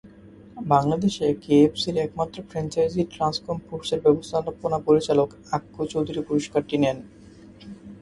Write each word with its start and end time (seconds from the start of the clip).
বাংলাদেশে 0.73 1.25
কেএফএসির 1.43 1.97
একমাত্র 1.97 2.37
ফ্র্যাঞ্চাইজি 2.49 3.01
ট্রান্সকম 3.13 3.57
ফুডসের 3.65 3.99
ব্যবস্থাপনা 4.05 4.77
পরিচালক 4.87 5.29
আক্কু 5.57 5.81
চৌধুরী 5.91 6.21
পুরস্কারটি 6.27 6.75
নেন। 6.83 6.97